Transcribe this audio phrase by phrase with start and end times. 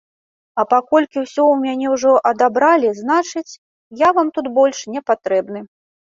[0.61, 3.59] А паколькі ўсё ў мяне ўжо адабралі, значыць,
[3.99, 5.59] я вам тут больш не патрэбны.